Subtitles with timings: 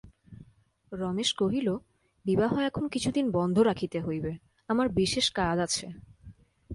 [0.91, 1.67] রমেশ কহিল,
[2.25, 5.85] বিবাহ এখন কিছুদিন বন্ধ রাখিতে হইবে–আমার বিশেষ কাজ আছে।